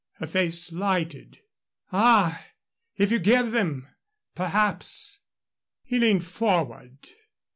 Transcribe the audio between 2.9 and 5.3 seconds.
If you give them, perhaps"